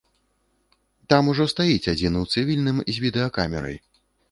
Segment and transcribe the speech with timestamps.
[1.15, 3.81] Там ужо стаіць адзін у цывільным з відэакамерай.